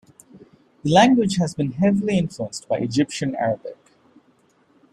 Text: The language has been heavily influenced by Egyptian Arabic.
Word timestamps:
The 0.81 0.89
language 0.91 1.37
has 1.37 1.53
been 1.53 1.73
heavily 1.73 2.17
influenced 2.17 2.67
by 2.67 2.79
Egyptian 2.79 3.35
Arabic. 3.35 3.77